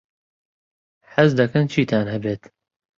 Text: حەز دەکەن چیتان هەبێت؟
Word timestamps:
حەز 1.13 1.31
دەکەن 1.39 1.65
چیتان 1.73 2.05
هەبێت؟ 2.13 2.43